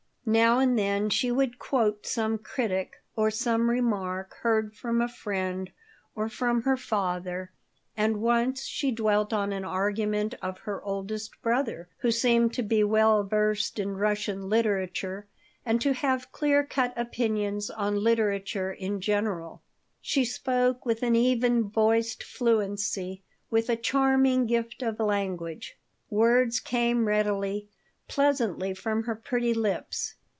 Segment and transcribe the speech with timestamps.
[0.23, 5.69] Now and then she would quote some critic, or some remark heard from a friend
[6.15, 7.51] or from her father,
[7.97, 12.81] and once she dwelt on an argument of her oldest brother, who seemed to be
[12.81, 15.25] well versed in Russian literature
[15.65, 19.61] and to have clear cut opinions on literature in general.
[20.01, 25.77] She spoke with an even voiced fluency, with a charming gift of language.
[26.09, 27.67] Words came readily,
[28.07, 30.15] pleasantly from her pretty lips.